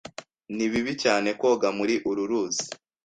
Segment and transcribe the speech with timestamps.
[0.55, 2.65] Ni bibi cyane koga muri uru ruzi.